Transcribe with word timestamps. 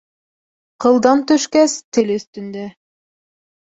Ҡылдан 0.85 1.21
төшкәс, 1.33 1.75
тел 1.99 2.11
өҫтөндә. 2.17 2.65